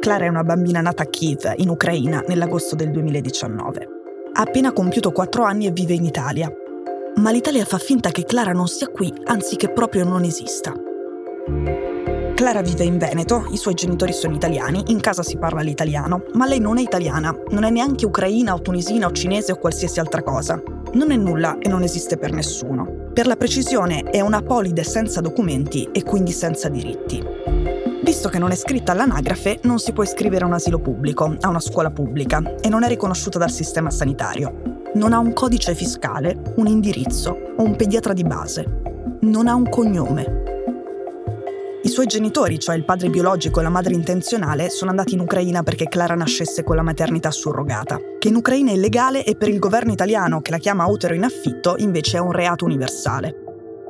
[0.00, 3.88] Clara è una bambina nata a Kiev, in Ucraina, nell'agosto del 2019.
[4.32, 6.50] Ha appena compiuto 4 anni e vive in Italia.
[7.16, 10.72] Ma l'Italia fa finta che Clara non sia qui, anzi che proprio non esista.
[12.34, 16.46] Clara vive in Veneto, i suoi genitori sono italiani, in casa si parla l'italiano, ma
[16.46, 20.22] lei non è italiana, non è neanche ucraina o tunisina o cinese o qualsiasi altra
[20.22, 20.62] cosa.
[20.94, 23.10] Non è nulla e non esiste per nessuno.
[23.12, 27.79] Per la precisione è una polide senza documenti e quindi senza diritti.
[28.02, 31.48] Visto che non è scritta all'anagrafe, non si può iscrivere a un asilo pubblico, a
[31.48, 34.80] una scuola pubblica, e non è riconosciuta dal sistema sanitario.
[34.94, 39.18] Non ha un codice fiscale, un indirizzo o un pediatra di base.
[39.20, 40.38] Non ha un cognome.
[41.82, 45.62] I suoi genitori, cioè il padre biologico e la madre intenzionale, sono andati in Ucraina
[45.62, 49.58] perché Clara nascesse con la maternità surrogata, che in Ucraina è illegale e per il
[49.58, 53.39] governo italiano, che la chiama utero in affitto, invece è un reato universale.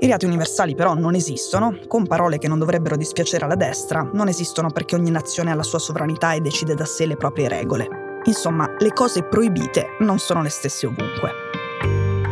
[0.02, 4.28] I reati universali però non esistono, con parole che non dovrebbero dispiacere alla destra, non
[4.28, 7.86] esistono perché ogni nazione ha la sua sovranità e decide da sé le proprie regole.
[8.24, 11.32] Insomma, le cose proibite non sono le stesse ovunque.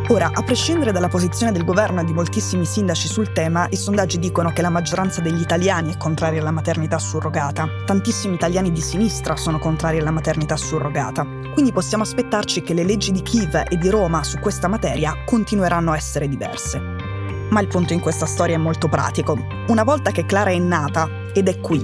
[0.08, 4.18] Ora, a prescindere dalla posizione del governo e di moltissimi sindaci sul tema, i sondaggi
[4.18, 7.68] dicono che la maggioranza degli italiani è contraria alla maternità surrogata.
[7.84, 11.26] Tantissimi italiani di sinistra sono contrari alla maternità surrogata.
[11.52, 15.92] Quindi possiamo aspettarci che le leggi di Kiev e di Roma su questa materia continueranno
[15.92, 17.07] a essere diverse.
[17.50, 19.36] Ma il punto in questa storia è molto pratico.
[19.68, 21.82] Una volta che Clara è nata ed è qui,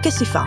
[0.00, 0.46] che si fa?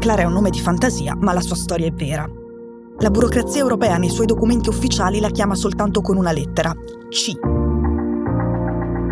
[0.00, 2.28] Clara è un nome di fantasia, ma la sua storia è vera.
[2.98, 6.72] La burocrazia europea nei suoi documenti ufficiali la chiama soltanto con una lettera,
[7.08, 7.38] C.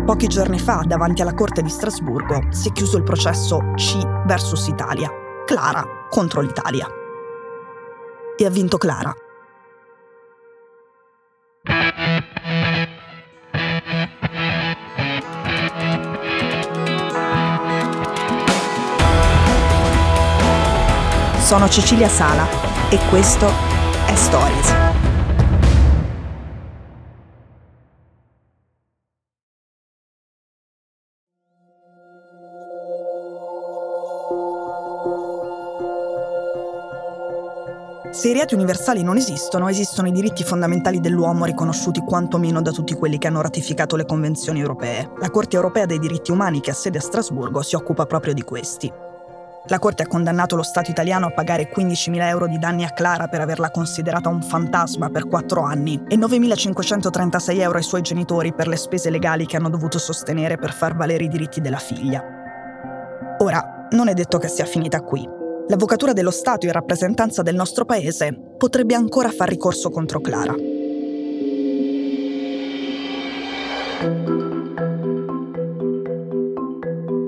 [0.05, 4.67] Pochi giorni fa, davanti alla Corte di Strasburgo, si è chiuso il processo C versus
[4.67, 5.09] Italia,
[5.45, 6.87] Clara contro l'Italia.
[8.37, 9.13] E ha vinto Clara.
[21.45, 22.47] Sono Cecilia Sala
[22.89, 23.45] e questo
[24.07, 24.73] è Stories.
[38.09, 42.95] Se i reati universali non esistono, esistono i diritti fondamentali dell'uomo riconosciuti quantomeno da tutti
[42.95, 45.11] quelli che hanno ratificato le convenzioni europee.
[45.19, 48.41] La Corte europea dei diritti umani, che ha sede a Strasburgo, si occupa proprio di
[48.41, 49.04] questi.
[49.67, 53.27] La Corte ha condannato lo Stato italiano a pagare 15.000 euro di danni a Clara
[53.27, 58.67] per averla considerata un fantasma per 4 anni e 9.536 euro ai suoi genitori per
[58.67, 62.23] le spese legali che hanno dovuto sostenere per far valere i diritti della figlia.
[63.39, 65.27] Ora, non è detto che sia finita qui.
[65.67, 70.53] L'Avvocatura dello Stato in rappresentanza del nostro paese potrebbe ancora far ricorso contro Clara.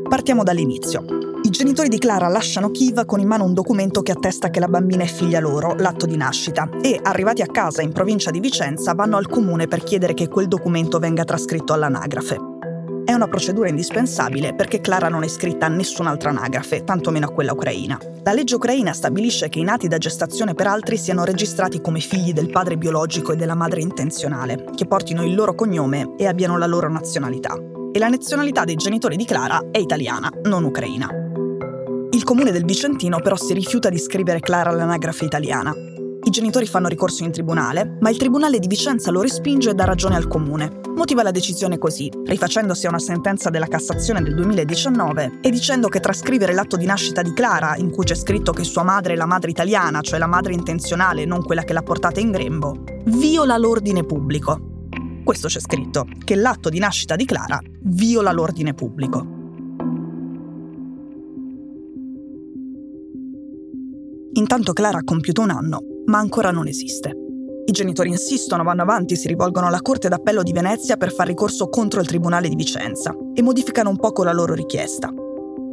[0.07, 1.26] Partiamo dall'inizio.
[1.47, 4.67] I genitori di Clara lasciano Kiev con in mano un documento che attesta che la
[4.67, 8.93] bambina è figlia loro, l'atto di nascita, e, arrivati a casa in provincia di Vicenza,
[8.93, 12.37] vanno al comune per chiedere che quel documento venga trascritto all'anagrafe.
[13.05, 17.53] È una procedura indispensabile perché Clara non è iscritta a nessun'altra anagrafe, tantomeno a quella
[17.53, 17.97] ucraina.
[18.23, 22.33] La legge ucraina stabilisce che i nati da gestazione per altri siano registrati come figli
[22.33, 26.67] del padre biologico e della madre intenzionale, che portino il loro cognome e abbiano la
[26.67, 27.55] loro nazionalità.
[27.93, 31.26] E la nazionalità dei genitori di Clara è italiana, non ucraina.
[32.27, 35.73] Comune del Vicentino però si rifiuta di scrivere Clara all'anagrafe italiana.
[35.73, 39.85] I genitori fanno ricorso in tribunale, ma il tribunale di Vicenza lo respinge e dà
[39.85, 40.81] ragione al comune.
[40.93, 46.01] Motiva la decisione così, rifacendosi a una sentenza della Cassazione del 2019 e dicendo che
[46.01, 49.25] trascrivere l'atto di nascita di Clara, in cui c'è scritto che sua madre è la
[49.25, 54.03] madre italiana, cioè la madre intenzionale, non quella che l'ha portata in grembo, viola l'ordine
[54.03, 54.89] pubblico.
[55.23, 59.36] Questo c'è scritto, che l'atto di nascita di Clara viola l'ordine pubblico.
[64.37, 67.11] Intanto Clara ha compiuto un anno, ma ancora non esiste.
[67.65, 71.69] I genitori insistono, vanno avanti, si rivolgono alla Corte d'Appello di Venezia per far ricorso
[71.69, 75.11] contro il Tribunale di Vicenza e modificano un poco la loro richiesta.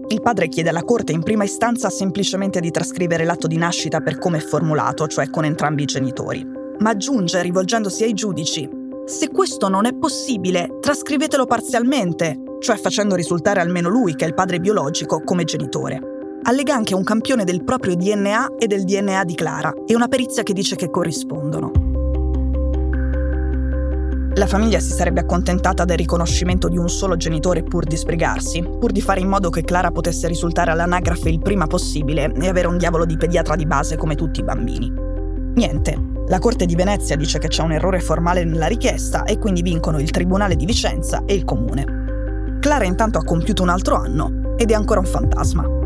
[0.08, 4.16] Il padre chiede alla Corte in prima istanza semplicemente di trascrivere l'atto di nascita per
[4.16, 6.43] come è formulato, cioè con entrambi i genitori.
[6.78, 8.66] Ma aggiunge, rivolgendosi ai giudici,
[9.05, 14.34] se questo non è possibile, trascrivetelo parzialmente, cioè facendo risultare almeno lui, che è il
[14.34, 16.12] padre biologico, come genitore
[16.46, 20.43] allega anche un campione del proprio DNA e del DNA di Clara e una perizia
[20.43, 21.70] che dice che corrispondono.
[24.35, 28.91] La famiglia si sarebbe accontentata del riconoscimento di un solo genitore pur di sbrigarsi, pur
[28.91, 32.76] di fare in modo che Clara potesse risultare all'anagrafe il prima possibile e avere un
[32.76, 34.93] diavolo di pediatra di base come tutti i bambini.
[35.55, 36.12] Niente.
[36.26, 40.00] La Corte di Venezia dice che c'è un errore formale nella richiesta e quindi vincono
[40.00, 42.58] il Tribunale di Vicenza e il Comune.
[42.61, 45.83] Clara intanto ha compiuto un altro anno ed è ancora un fantasma.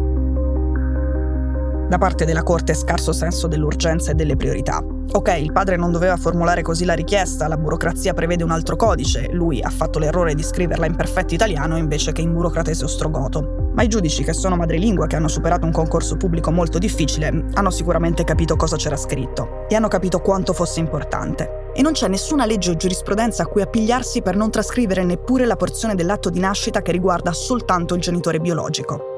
[1.88, 4.84] Da parte della Corte scarso senso dell'urgenza e delle priorità.
[5.10, 9.30] Ok, il padre non doveva formulare così la richiesta, la burocrazia prevede un altro codice,
[9.32, 13.70] lui ha fatto l'errore di scriverla in perfetto italiano invece che in burocratese ostrogoto.
[13.72, 17.46] Ma i giudici, che sono madrelingua e che hanno superato un concorso pubblico molto difficile,
[17.54, 21.70] hanno sicuramente capito cosa c'era scritto e hanno capito quanto fosse importante.
[21.72, 25.56] E non c'è nessuna legge o giurisprudenza a cui appigliarsi per non trascrivere neppure la
[25.56, 29.17] porzione dell'atto di nascita che riguarda soltanto il genitore biologico.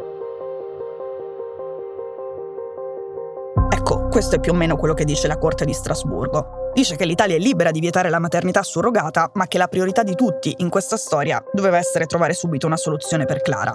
[4.11, 6.73] Questo è più o meno quello che dice la Corte di Strasburgo.
[6.75, 10.15] Dice che l'Italia è libera di vietare la maternità surrogata, ma che la priorità di
[10.15, 13.75] tutti in questa storia doveva essere trovare subito una soluzione per Clara.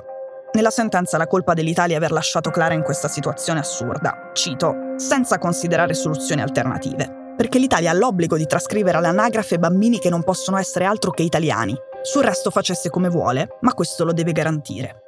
[0.51, 5.37] Nella sentenza la colpa dell'Italia è aver lasciato Clara in questa situazione assurda, cito, senza
[5.37, 7.33] considerare soluzioni alternative.
[7.35, 11.75] Perché l'Italia ha l'obbligo di trascrivere all'anagrafe bambini che non possono essere altro che italiani.
[12.01, 15.03] Sul resto facesse come vuole, ma questo lo deve garantire.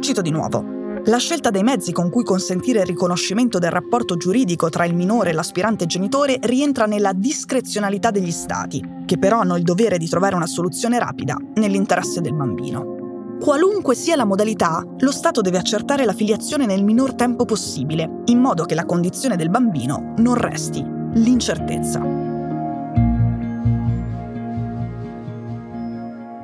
[0.00, 0.73] Cito di nuovo.
[1.06, 5.30] La scelta dei mezzi con cui consentire il riconoscimento del rapporto giuridico tra il minore
[5.30, 10.34] e l'aspirante genitore rientra nella discrezionalità degli Stati, che però hanno il dovere di trovare
[10.34, 13.36] una soluzione rapida nell'interesse del bambino.
[13.38, 18.38] Qualunque sia la modalità, lo Stato deve accertare la filiazione nel minor tempo possibile, in
[18.38, 22.00] modo che la condizione del bambino non resti l'incertezza.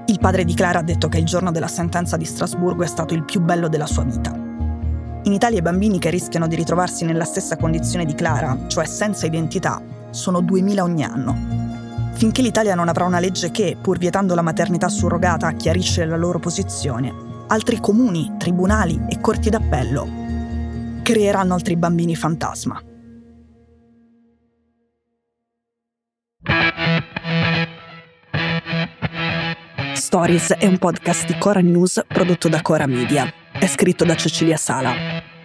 [0.05, 3.15] Il padre di Clara ha detto che il giorno della sentenza di Strasburgo è stato
[3.15, 4.40] il più bello della sua vita.
[5.31, 9.27] In Italia i bambini che rischiano di ritrovarsi nella stessa condizione di Clara, cioè senza
[9.27, 9.81] identità,
[10.11, 11.37] sono 2000 ogni anno.
[12.15, 16.41] Finché l'Italia non avrà una legge che, pur vietando la maternità surrogata, chiarisce la loro
[16.41, 17.15] posizione,
[17.47, 20.09] altri comuni, tribunali e corti d'appello
[21.05, 22.83] creeranno altri bambini fantasma.
[29.95, 33.33] Stories è un podcast di Cora News prodotto da Cora Media.
[33.53, 35.20] È scritto da Cecilia Sala.